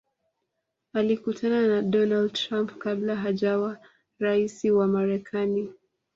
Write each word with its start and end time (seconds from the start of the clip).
alikutana 0.93 1.67
na 1.67 1.81
donald 1.81 2.33
trump 2.33 2.77
kabla 2.77 3.15
hajawa 3.15 3.77
raisi 4.19 4.71
wa 4.71 4.87
marekani 4.87 5.73